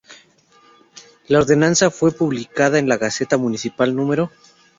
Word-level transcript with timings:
La 1.27 1.37
ordenanza 1.37 1.91
fue 1.91 2.11
publicada 2.11 2.79
en 2.79 2.89
la 2.89 2.97
Gaceta 2.97 3.37
Municipal 3.37 3.95
No. 3.95 4.31